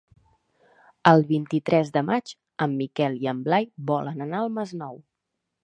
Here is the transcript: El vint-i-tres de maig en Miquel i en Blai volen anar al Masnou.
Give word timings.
El 1.11 1.21
vint-i-tres 1.31 1.91
de 1.97 2.03
maig 2.09 2.33
en 2.67 2.73
Miquel 2.79 3.21
i 3.27 3.31
en 3.35 3.45
Blai 3.49 3.69
volen 3.93 4.27
anar 4.29 4.41
al 4.43 4.53
Masnou. 4.59 4.99